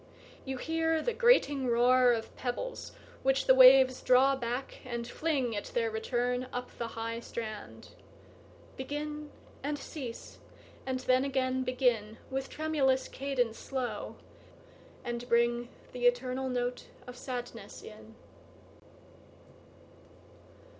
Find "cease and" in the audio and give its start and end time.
9.77-11.01